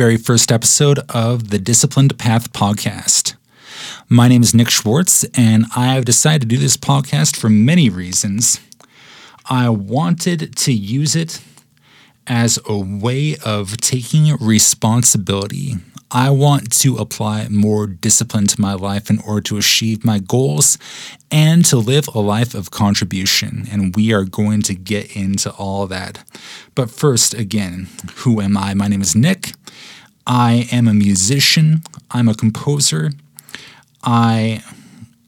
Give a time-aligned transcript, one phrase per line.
[0.00, 3.34] very first episode of the Disciplined Path podcast.
[4.08, 7.90] My name is Nick Schwartz, and I have decided to do this podcast for many
[7.90, 8.60] reasons.
[9.50, 11.42] I wanted to use it
[12.26, 15.74] as a way of taking responsibility
[16.12, 20.76] I want to apply more discipline to my life in order to achieve my goals
[21.30, 23.68] and to live a life of contribution.
[23.70, 26.24] And we are going to get into all that.
[26.74, 28.74] But first, again, who am I?
[28.74, 29.49] My name is Nick.
[30.26, 33.10] I am a musician, I'm a composer.
[34.02, 34.62] I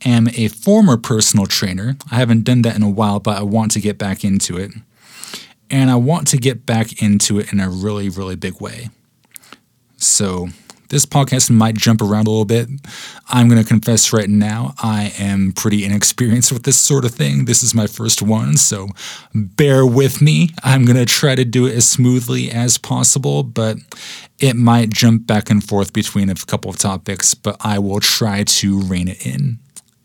[0.04, 1.96] am a former personal trainer.
[2.10, 4.72] I haven't done that in a while, but I want to get back into it.
[5.70, 8.90] And I want to get back into it in a really, really big way.
[9.96, 10.48] So,
[10.92, 12.68] this podcast might jump around a little bit.
[13.28, 17.46] I'm going to confess right now, I am pretty inexperienced with this sort of thing.
[17.46, 18.88] This is my first one, so
[19.34, 20.50] bear with me.
[20.62, 23.78] I'm going to try to do it as smoothly as possible, but
[24.38, 28.44] it might jump back and forth between a couple of topics, but I will try
[28.44, 29.60] to rein it in.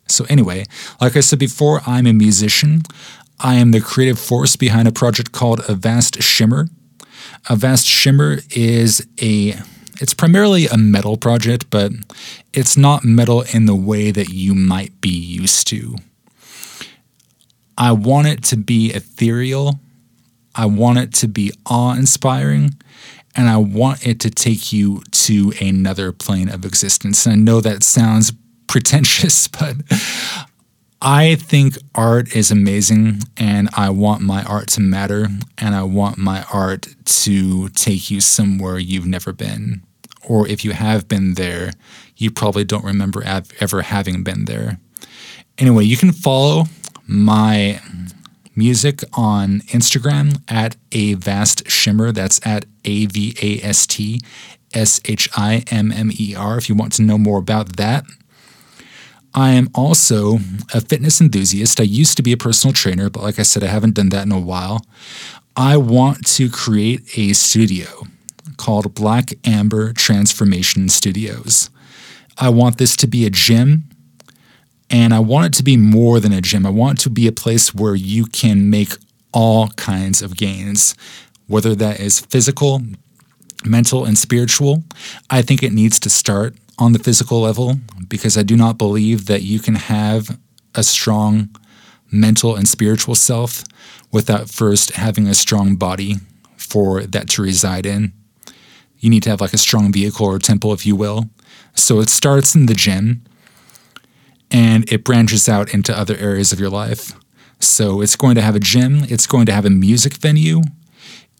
[0.08, 0.64] So, anyway,
[1.02, 2.84] like I said before, I'm a musician.
[3.42, 6.70] I am the creative force behind a project called A Vast Shimmer.
[7.50, 9.58] A Vast Shimmer is a
[10.00, 11.92] it's primarily a metal project, but
[12.54, 15.96] it's not metal in the way that you might be used to.
[17.78, 19.80] I want it to be ethereal.
[20.56, 22.76] I want it to be awe inspiring.
[23.36, 27.26] And I want it to take you to another plane of existence.
[27.26, 28.34] And I know that sounds
[28.68, 29.78] pretentious, but
[31.00, 35.28] I think art is amazing and I want my art to matter
[35.60, 39.84] and I want my art to take you somewhere you've never been
[40.28, 41.72] or if you have been there,
[42.18, 44.80] you probably don't remember ever having been there.
[45.58, 46.66] Anyway, you can follow
[47.08, 47.82] my
[48.56, 52.12] music on Instagram at a vast shimmer.
[52.12, 54.20] That's at a v a s t
[54.74, 56.58] s h i m m e r.
[56.58, 58.04] If you want to know more about that.
[59.34, 60.40] I am also
[60.74, 61.80] a fitness enthusiast.
[61.80, 64.26] I used to be a personal trainer, but like I said, I haven't done that
[64.26, 64.84] in a while.
[65.56, 68.08] I want to create a studio
[68.58, 71.70] called Black Amber Transformation Studios.
[72.38, 73.90] I want this to be a gym
[74.90, 76.66] and I want it to be more than a gym.
[76.66, 78.94] I want it to be a place where you can make
[79.34, 80.96] all kinds of gains,
[81.48, 82.82] whether that is physical,
[83.66, 84.84] mental, and spiritual.
[85.30, 87.76] I think it needs to start on the physical level
[88.08, 90.40] because I do not believe that you can have
[90.76, 91.50] a strong
[92.12, 93.64] mental and spiritual self
[94.12, 96.16] without first having a strong body
[96.56, 98.14] for that to reside in
[99.00, 101.30] you need to have like a strong vehicle or temple, if you will.
[101.76, 103.24] So it starts in the gym
[104.50, 107.14] and it branches out into other areas of your life.
[107.60, 110.62] So it's going to have a gym, it's going to have a music venue,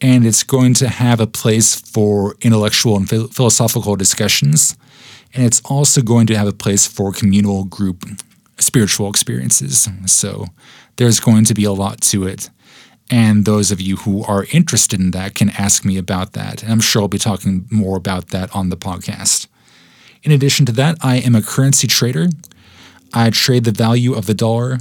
[0.02, 4.76] and it's going to have a place for intellectual and philosophical discussions.
[5.34, 8.06] And it's also going to have a place for communal group
[8.60, 9.88] spiritual experiences.
[10.06, 10.46] So
[10.96, 12.50] there's going to be a lot to it.
[13.10, 16.62] And those of you who are interested in that can ask me about that.
[16.62, 19.48] And I'm sure I'll be talking more about that on the podcast.
[20.24, 22.28] In addition to that, I am a currency trader.
[23.14, 24.80] I trade the value of the dollar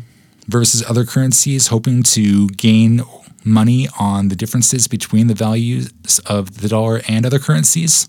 [0.49, 3.03] versus other currencies, hoping to gain
[3.45, 5.93] money on the differences between the values
[6.27, 8.09] of the dollar and other currencies.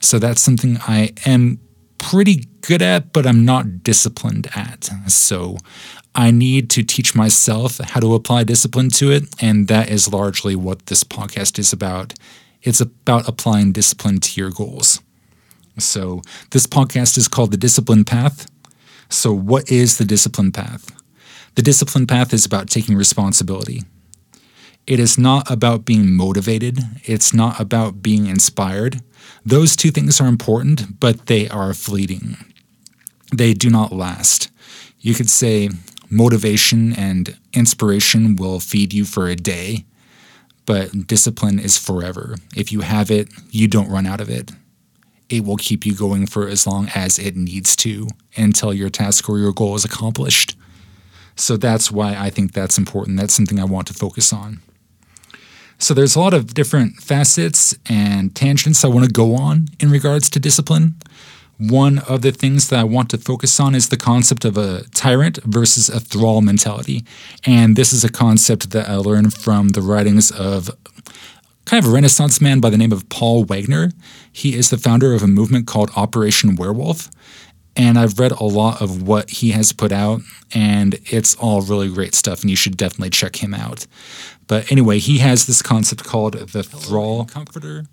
[0.00, 1.60] So that's something I am
[1.98, 4.90] pretty good at, but I'm not disciplined at.
[5.08, 5.58] So
[6.16, 9.24] I need to teach myself how to apply discipline to it.
[9.40, 12.14] And that is largely what this podcast is about.
[12.62, 15.00] It's about applying discipline to your goals.
[15.78, 16.22] So,
[16.52, 18.50] this podcast is called The Discipline Path.
[19.10, 20.90] So, what is the discipline path?
[21.54, 23.82] The discipline path is about taking responsibility.
[24.86, 29.02] It is not about being motivated, it's not about being inspired.
[29.44, 32.36] Those two things are important, but they are fleeting.
[33.34, 34.50] They do not last.
[34.98, 35.70] You could say,
[36.10, 39.84] motivation and inspiration will feed you for a day,
[40.64, 42.36] but discipline is forever.
[42.56, 44.50] If you have it, you don't run out of it.
[45.28, 49.28] It will keep you going for as long as it needs to until your task
[49.28, 50.56] or your goal is accomplished.
[51.36, 53.18] So that's why I think that's important.
[53.18, 54.60] That's something I want to focus on.
[55.78, 59.90] So there's a lot of different facets and tangents I want to go on in
[59.90, 60.94] regards to discipline.
[61.58, 64.84] One of the things that I want to focus on is the concept of a
[64.94, 67.04] tyrant versus a thrall mentality.
[67.46, 70.70] And this is a concept that I learned from the writings of
[71.64, 73.92] kind of a renaissance man by the name of Paul Waggener.
[74.30, 77.08] He is the founder of a movement called Operation Werewolf.
[77.74, 80.22] And I've read a lot of what he has put out,
[80.54, 83.86] and it's all really great stuff, and you should definitely check him out.
[84.46, 87.84] But anyway, he has this concept called the Thrall Comforter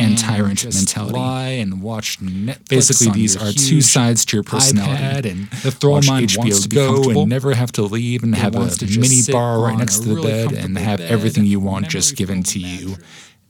[0.00, 1.18] and, tyrant mentality.
[1.18, 2.68] lie and watch Netflix.
[2.68, 5.30] Basically, these are two sides to your personality.
[5.30, 8.54] and the thrall mind wants to go and never have to leave and It have
[8.54, 11.88] a mini bar right next to the really bed and have bed everything you want
[11.88, 12.96] just given to you,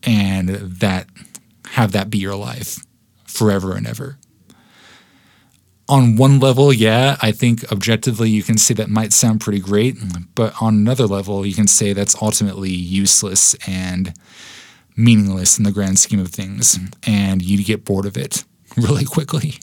[0.02, 1.06] and that
[1.70, 2.84] have that be your life
[3.24, 4.18] forever and ever.
[5.88, 9.96] On one level, yeah, I think objectively you can say that might sound pretty great,
[10.36, 14.14] but on another level, you can say that's ultimately useless and
[15.00, 18.44] meaningless in the grand scheme of things, and you get bored of it
[18.76, 19.54] really quickly.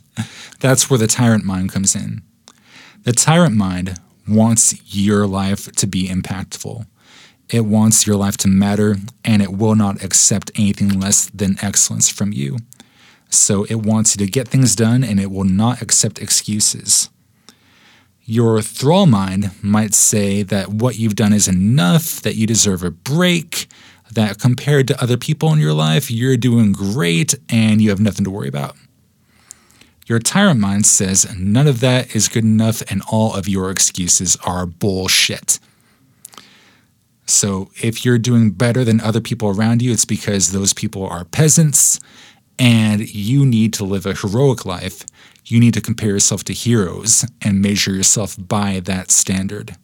[0.59, 2.21] That's where the tyrant mind comes in.
[3.03, 6.85] The tyrant mind wants your life to be impactful.
[7.49, 12.09] It wants your life to matter, and it will not accept anything less than excellence
[12.09, 12.57] from you.
[13.29, 17.09] So it wants you to get things done, and it will not accept excuses.
[18.25, 22.91] Your thrall mind might say that what you've done is enough, that you deserve a
[22.91, 23.67] break,
[24.11, 28.23] that compared to other people in your life, you're doing great and you have nothing
[28.25, 28.75] to worry about.
[30.07, 34.37] Your tyrant mind says none of that is good enough and all of your excuses
[34.45, 35.59] are bullshit.
[37.25, 41.25] So if you're doing better than other people around you, it's because those people are
[41.25, 41.99] peasants
[42.57, 45.03] and you need to live a heroic life.
[45.45, 49.75] You need to compare yourself to heroes and measure yourself by that standard.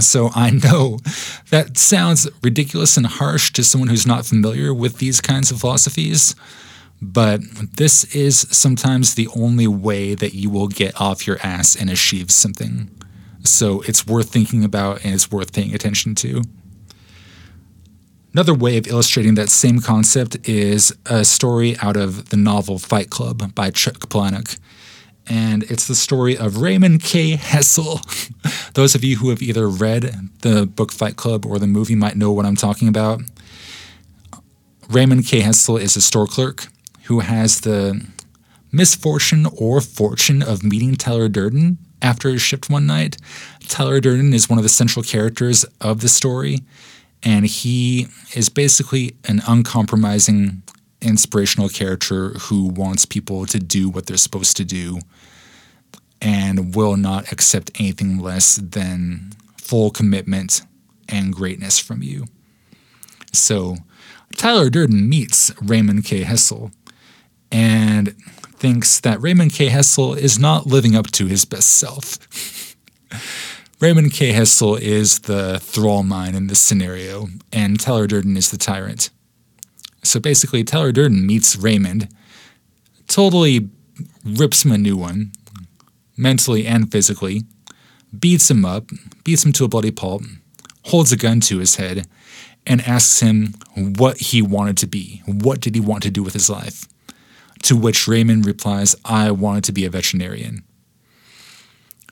[0.00, 0.98] So I know
[1.50, 6.34] that sounds ridiculous and harsh to someone who's not familiar with these kinds of philosophies,
[7.00, 7.40] but
[7.76, 12.30] this is sometimes the only way that you will get off your ass and achieve
[12.30, 12.90] something.
[13.42, 16.42] So it's worth thinking about and it's worth paying attention to.
[18.32, 23.10] Another way of illustrating that same concept is a story out of the novel Fight
[23.10, 24.58] Club by Chuck Palahniuk.
[25.28, 27.36] And it's the story of Raymond K.
[27.36, 28.00] Hessel.
[28.74, 32.16] Those of you who have either read the book Fight Club or the movie might
[32.16, 33.20] know what I'm talking about.
[34.88, 35.40] Raymond K.
[35.40, 36.66] Hessel is a store clerk
[37.04, 38.04] who has the
[38.72, 43.16] misfortune or fortune of meeting Tyler Durden after his shift one night.
[43.68, 46.60] Tyler Durden is one of the central characters of the story,
[47.22, 50.62] and he is basically an uncompromising,
[51.02, 55.00] inspirational character who wants people to do what they're supposed to do
[56.20, 60.62] and will not accept anything less than full commitment
[61.08, 62.26] and greatness from you.
[63.32, 63.76] So,
[64.36, 66.22] Tyler Durden meets Raymond K.
[66.22, 66.70] Hessel
[67.50, 68.14] and
[68.54, 69.68] thinks that Raymond K.
[69.68, 72.76] Hessel is not living up to his best self.
[73.80, 74.32] Raymond K.
[74.32, 79.10] Hessel is the thrall mine in this scenario, and Tyler Durden is the tyrant.
[80.02, 82.08] So basically, Tyler Durden meets Raymond,
[83.06, 83.68] totally
[84.24, 85.32] rips him a new one,
[86.16, 87.44] mentally and physically,
[88.18, 88.90] beats him up,
[89.24, 90.22] beats him to a bloody pulp,
[90.86, 92.06] holds a gun to his head,
[92.66, 95.22] and asks him what he wanted to be.
[95.26, 96.86] What did he want to do with his life?
[97.62, 100.64] To which Raymond replies, I wanted to be a veterinarian.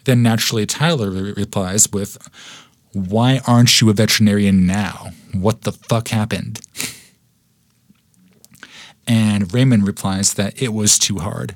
[0.05, 2.17] Then naturally, Tyler re- replies with,
[2.93, 5.11] Why aren't you a veterinarian now?
[5.33, 6.61] What the fuck happened?
[9.09, 11.55] And Raymond replies that it was too hard.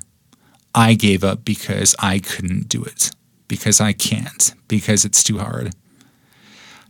[0.73, 3.11] I gave up because I couldn't do it,
[3.47, 5.73] because I can't, because it's too hard.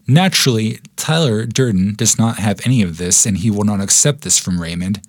[0.08, 4.40] Naturally, Tyler Durden does not have any of this, and he will not accept this
[4.40, 5.02] from Raymond.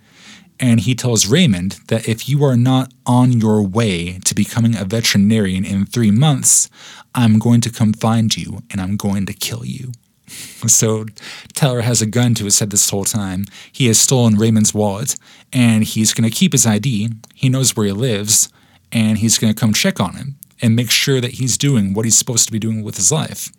[0.58, 4.84] And he tells Raymond that if you are not on your way to becoming a
[4.84, 6.68] veterinarian in three months,
[7.14, 9.92] I'm going to come find you and I'm going to kill you.
[10.26, 11.06] So
[11.52, 13.44] Tyler has a gun to his head this whole time.
[13.70, 15.16] He has stolen Raymond's wallet
[15.52, 17.10] and he's going to keep his ID.
[17.34, 18.48] He knows where he lives
[18.90, 22.04] and he's going to come check on him and make sure that he's doing what
[22.04, 23.52] he's supposed to be doing with his life.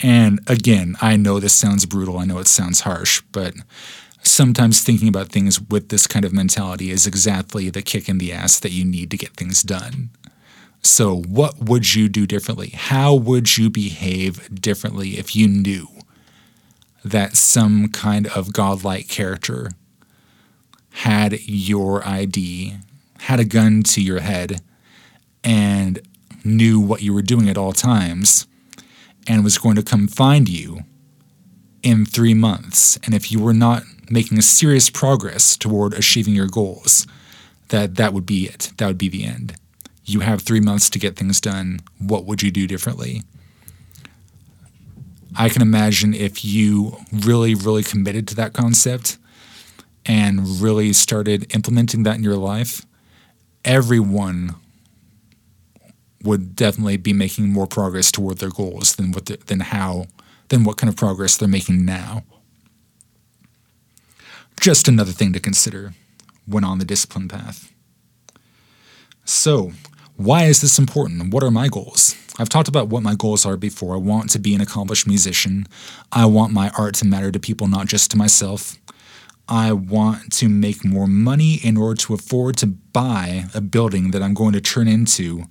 [0.00, 2.18] And again, I know this sounds brutal.
[2.18, 3.54] I know it sounds harsh, but
[4.22, 8.32] sometimes thinking about things with this kind of mentality is exactly the kick in the
[8.32, 10.10] ass that you need to get things done.
[10.86, 12.68] So, what would you do differently?
[12.68, 15.88] How would you behave differently if you knew
[17.04, 19.72] that some kind of godlike character
[20.90, 22.76] had your ID,
[23.18, 24.62] had a gun to your head,
[25.42, 25.98] and
[26.44, 28.46] knew what you were doing at all times,
[29.26, 30.84] and was going to come find you
[31.82, 32.96] in three months?
[33.04, 37.08] And if you were not making a serious progress toward achieving your goals,
[37.68, 38.72] that that would be it.
[38.76, 39.56] That would be the end.
[40.06, 41.80] You have three months to get things done.
[41.98, 43.22] What would you do differently?
[45.36, 49.18] I can imagine if you really, really committed to that concept
[50.06, 52.86] and really started implementing that in your life,
[53.64, 54.54] everyone
[56.22, 60.06] would definitely be making more progress toward their goals than what the, than how
[60.48, 62.22] than what kind of progress they're making now
[64.60, 65.92] just another thing to consider
[66.46, 67.72] when on the discipline path.
[69.24, 69.72] So,
[70.16, 71.32] why is this important?
[71.32, 72.16] What are my goals?
[72.38, 73.94] I've talked about what my goals are before.
[73.94, 75.66] I want to be an accomplished musician.
[76.12, 78.76] I want my art to matter to people, not just to myself.
[79.48, 84.22] I want to make more money in order to afford to buy a building that
[84.22, 85.44] I'm going to turn into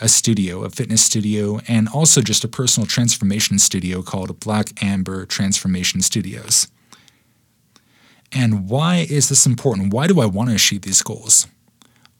[0.00, 5.24] a studio, a fitness studio, and also just a personal transformation studio called Black Amber
[5.26, 6.68] Transformation Studios.
[8.32, 9.92] And why is this important?
[9.92, 11.46] Why do I want to achieve these goals?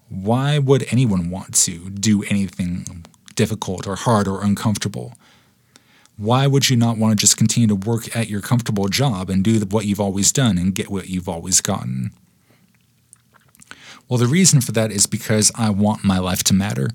[0.08, 5.14] Why would anyone want to do anything difficult or hard or uncomfortable?
[6.16, 9.44] Why would you not want to just continue to work at your comfortable job and
[9.44, 12.12] do what you've always done and get what you've always gotten?
[14.08, 16.90] Well, the reason for that is because I want my life to matter.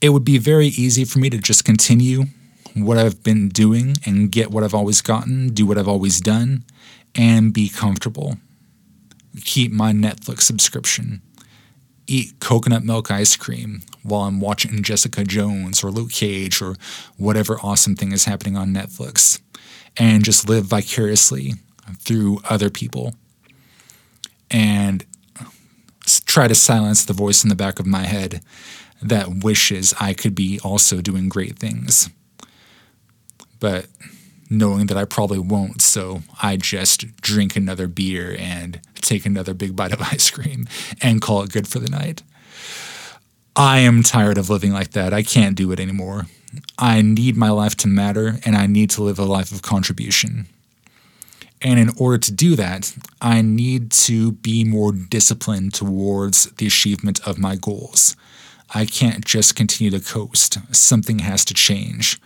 [0.00, 2.24] It would be very easy for me to just continue
[2.74, 6.64] what I've been doing and get what I've always gotten, do what I've always done,
[7.14, 8.36] and be comfortable.
[9.44, 11.22] Keep my Netflix subscription.
[12.12, 16.76] Eat coconut milk ice cream while I'm watching Jessica Jones or Luke Cage or
[17.16, 19.40] whatever awesome thing is happening on Netflix.
[19.96, 21.54] And just live vicariously
[22.00, 23.14] through other people.
[24.50, 25.06] And
[26.26, 28.42] try to silence the voice in the back of my head
[29.00, 32.10] that wishes I could be also doing great things.
[33.58, 33.86] But
[34.52, 39.74] knowing that I probably won't, so I just drink another beer and take another big
[39.74, 40.68] bite of ice cream
[41.00, 42.22] and call it good for the night.
[43.56, 45.12] I am tired of living like that.
[45.12, 46.26] I can't do it anymore.
[46.78, 50.46] I need my life to matter and I need to live a life of contribution.
[51.60, 57.20] And in order to do that, I need to be more disciplined towards the achievement
[57.26, 58.16] of my goals.
[58.74, 60.58] I can't just continue to coast.
[60.74, 62.20] Something has to change.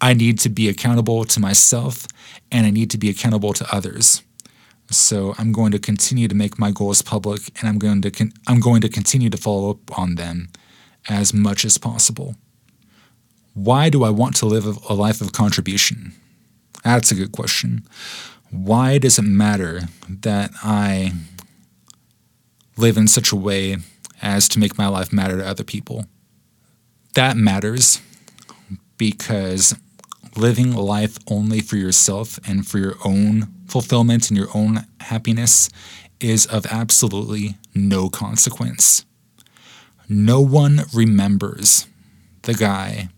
[0.00, 2.06] I need to be accountable to myself
[2.50, 4.22] and I need to be accountable to others.
[4.90, 8.32] So I'm going to continue to make my goals public and I'm going to con-
[8.46, 10.48] I'm going to continue to follow up on them
[11.08, 12.34] as much as possible.
[13.54, 16.12] Why do I want to live a life of contribution?
[16.82, 17.86] That's a good question.
[18.50, 21.12] Why does it matter that I
[22.76, 23.76] live in such a way
[24.22, 26.06] as to make my life matter to other people?
[27.14, 28.00] That matters
[28.96, 29.74] because
[30.36, 35.68] living life only for yourself and for your own fulfillment and your own happiness
[36.20, 39.04] is of absolutely no consequence.
[40.08, 41.86] No one remembers
[42.42, 43.08] the guy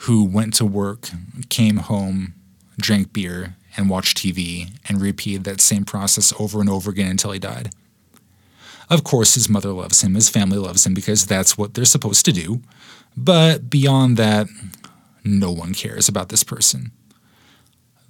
[0.00, 1.08] who went to work,
[1.48, 2.34] came home,
[2.78, 7.32] drank beer, and watched TV, and repeated that same process over and over again until
[7.32, 7.70] he died.
[8.88, 12.24] Of course, his mother loves him, his family loves him because that's what they're supposed
[12.26, 12.60] to do.
[13.16, 14.46] But beyond that,
[15.26, 16.92] no one cares about this person.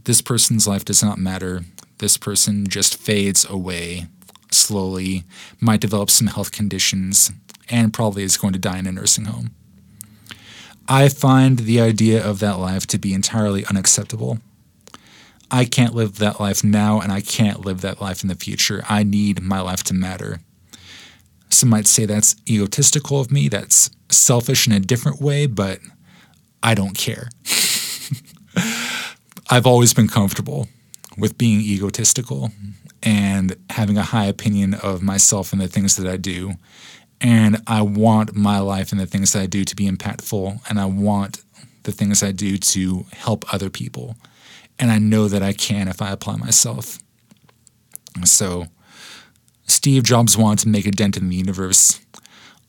[0.05, 1.65] This person's life does not matter.
[1.99, 4.07] This person just fades away
[4.51, 5.25] slowly,
[5.61, 7.31] might develop some health conditions,
[7.69, 9.51] and probably is going to die in a nursing home.
[10.89, 14.39] I find the idea of that life to be entirely unacceptable.
[15.51, 18.85] I can't live that life now, and I can't live that life in the future.
[18.89, 20.41] I need my life to matter.
[21.49, 25.81] Some might say that's egotistical of me, that's selfish in a different way, but
[26.63, 27.29] I don't care.
[29.49, 30.69] I've always been comfortable
[31.17, 32.51] with being egotistical
[33.03, 36.55] and having a high opinion of myself and the things that I do.
[37.21, 40.61] And I want my life and the things that I do to be impactful.
[40.69, 41.43] And I want
[41.85, 44.17] the things I do to help other people.
[44.79, 46.99] And I know that I can if I apply myself.
[48.25, 48.67] So,
[49.67, 52.01] Steve Jobs wanted to make a dent in the universe.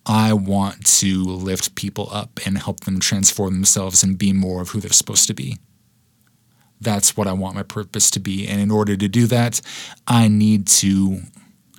[0.08, 4.70] I want to lift people up and help them transform themselves and be more of
[4.70, 5.58] who they're supposed to be.
[6.80, 8.48] That's what I want my purpose to be.
[8.48, 9.60] And in order to do that,
[10.08, 11.22] I need to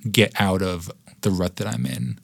[0.09, 2.19] get out of the rut that I'm in.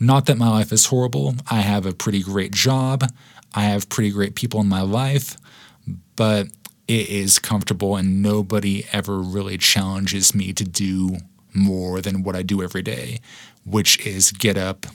[0.00, 1.34] Not that my life is horrible.
[1.50, 3.04] I have a pretty great job.
[3.54, 5.36] I have pretty great people in my life,
[6.16, 6.48] but
[6.86, 11.18] it is comfortable and nobody ever really challenges me to do
[11.54, 13.20] more than what I do every day,
[13.64, 14.86] which is get up,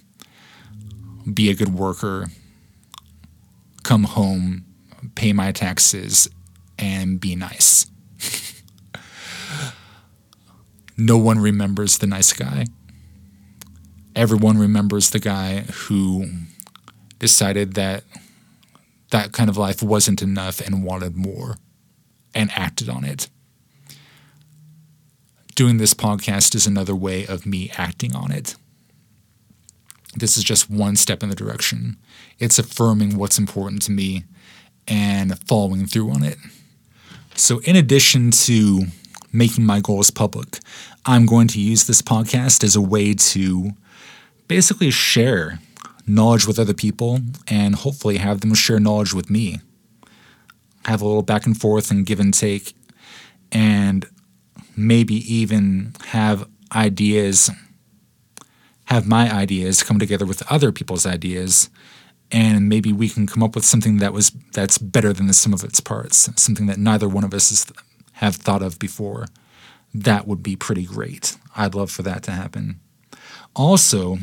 [1.32, 2.28] be a good worker,
[3.84, 4.66] come home,
[5.16, 6.30] pay my taxes,
[6.80, 7.86] and be nice.
[10.98, 12.66] no one remembers the nice guy.
[14.16, 16.28] Everyone remembers the guy who
[17.20, 18.04] decided that
[19.12, 21.58] that kind of life wasn't enough and wanted more
[22.34, 23.30] and acted on it.
[25.56, 28.56] Doing this podcast is another way of me acting on it.
[30.16, 31.98] This is just one step in the direction.
[32.40, 34.24] It's affirming what's important to me
[34.88, 36.38] and following through on it.
[37.36, 38.86] So, in addition to
[39.34, 40.60] making my goals public.
[41.06, 43.72] I'm going to use this podcast as a way to
[44.48, 45.60] basically share
[46.06, 49.60] knowledge with other people and hopefully have them share knowledge with me.
[50.86, 52.76] Have a little back and forth and give and take,
[53.52, 54.06] and
[54.76, 57.50] maybe even have ideas,
[58.86, 61.70] have my ideas come together with other people's ideas,
[62.32, 65.54] and maybe we can come up with something that was that's better than the sum
[65.54, 67.66] of its parts, something that neither one of us has,
[68.14, 69.28] have thought of before.
[69.94, 71.38] That would be pretty great.
[71.56, 72.80] I'd love for that to happen.
[73.56, 74.18] Also,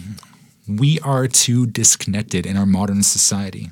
[0.66, 3.70] we are too disconnected in our modern society.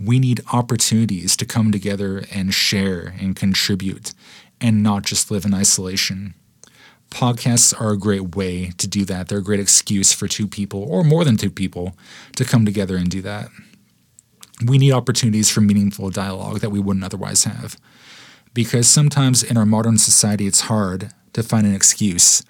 [0.00, 4.14] We need opportunities to come together and share and contribute
[4.60, 6.34] and not just live in isolation.
[7.10, 9.28] Podcasts are a great way to do that.
[9.28, 11.96] They're a great excuse for two people or more than two people
[12.36, 13.48] to come together and do that.
[14.64, 17.76] We need opportunities for meaningful dialogue that we wouldn't otherwise have.
[18.54, 22.42] Because sometimes in our modern society, it's hard to find an excuse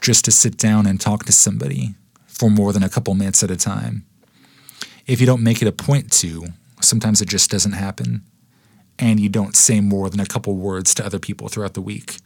[0.00, 1.94] just to sit down and talk to somebody
[2.26, 4.06] for more than a couple minutes at a time.
[5.06, 6.46] If you don't make it a point to,
[6.80, 8.22] sometimes it just doesn't happen.
[8.98, 12.16] And you don't say more than a couple words to other people throughout the week.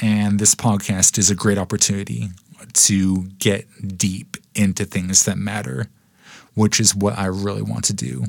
[0.00, 2.28] And this podcast is a great opportunity
[2.72, 3.66] to get
[3.98, 5.88] deep into things that matter,
[6.54, 8.26] which is what I really want to do.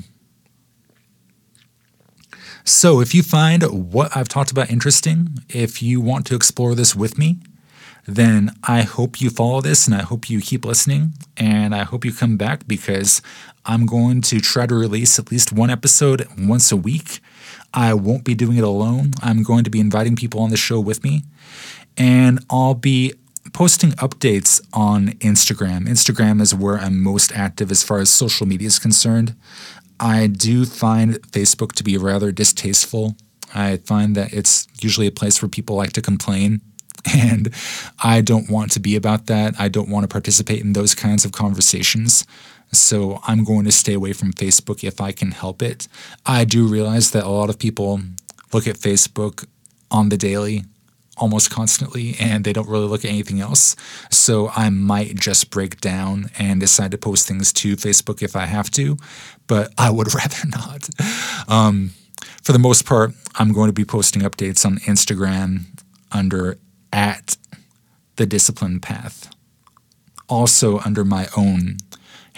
[2.64, 3.62] So, if you find
[3.92, 7.38] what I've talked about interesting, if you want to explore this with me,
[8.06, 12.04] then I hope you follow this and I hope you keep listening and I hope
[12.04, 13.22] you come back because
[13.64, 17.20] I'm going to try to release at least one episode once a week.
[17.72, 19.12] I won't be doing it alone.
[19.22, 21.22] I'm going to be inviting people on the show with me
[21.96, 23.14] and I'll be
[23.52, 25.88] posting updates on Instagram.
[25.88, 29.34] Instagram is where I'm most active as far as social media is concerned.
[29.98, 33.16] I do find Facebook to be rather distasteful.
[33.54, 36.60] I find that it's usually a place where people like to complain
[37.14, 37.52] and
[38.02, 39.54] I don't want to be about that.
[39.58, 42.26] I don't want to participate in those kinds of conversations.
[42.72, 45.88] So I'm going to stay away from Facebook if I can help it.
[46.24, 48.00] I do realize that a lot of people
[48.52, 49.46] look at Facebook
[49.90, 50.64] on the daily
[51.16, 53.76] almost constantly and they don't really look at anything else.
[54.10, 58.46] So I might just break down and decide to post things to Facebook if I
[58.46, 58.96] have to,
[59.46, 60.88] but I would rather not.
[61.46, 61.90] Um,
[62.42, 65.66] for the most part, I'm going to be posting updates on Instagram
[66.10, 66.58] under
[66.92, 67.36] at
[68.16, 69.30] the discipline path.
[70.28, 71.78] Also under my own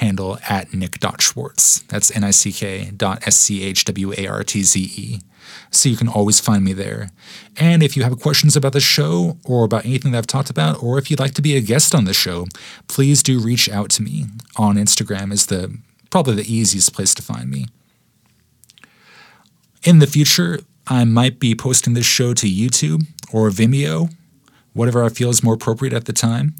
[0.02, 1.80] handle at nick.schwartz.
[1.82, 5.20] That's N-I-C-K dot S-C-H-W-A-R-T-Z-E.
[5.70, 7.10] So you can always find me there.
[7.56, 10.82] And if you have questions about the show or about anything that I've talked about,
[10.82, 12.46] or if you'd like to be a guest on the show,
[12.88, 15.78] please do reach out to me on Instagram is the
[16.10, 17.66] probably the easiest place to find me.
[19.82, 24.10] In the future, I might be posting this show to YouTube or Vimeo
[24.72, 26.54] whatever I feel is more appropriate at the time.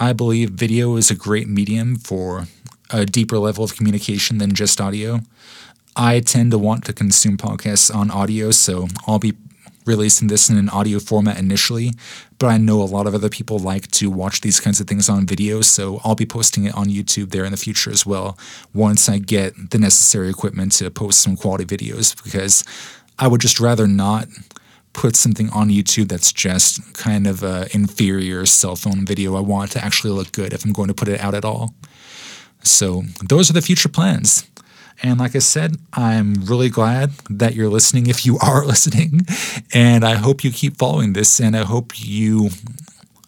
[0.00, 2.46] I believe video is a great medium for
[2.90, 5.20] a deeper level of communication than just audio.
[5.94, 9.34] I tend to want to consume podcasts on audio, so I'll be
[9.84, 11.90] releasing this in an audio format initially,
[12.38, 15.08] but I know a lot of other people like to watch these kinds of things
[15.08, 18.38] on video, so I'll be posting it on YouTube there in the future as well
[18.72, 22.64] once I get the necessary equipment to post some quality videos because
[23.18, 24.28] I would just rather not
[24.92, 29.36] put something on YouTube that's just kind of an inferior cell phone video.
[29.36, 31.44] I want it to actually look good if I'm going to put it out at
[31.44, 31.74] all.
[32.62, 34.46] So those are the future plans.
[35.02, 39.20] And like I said, I'm really glad that you're listening if you are listening.
[39.72, 41.40] And I hope you keep following this.
[41.40, 42.50] And I hope you,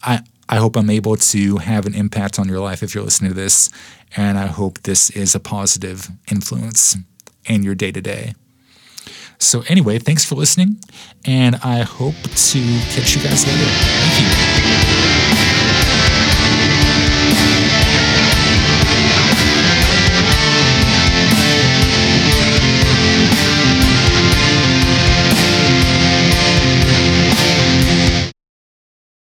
[0.03, 3.31] I, I hope I'm able to have an impact on your life if you're listening
[3.31, 3.69] to this.
[4.15, 6.95] And I hope this is a positive influence
[7.45, 8.35] in your day to day.
[9.39, 10.77] So, anyway, thanks for listening,
[11.25, 12.59] and I hope to
[12.93, 13.65] catch you guys later.
[13.65, 14.54] Thank you.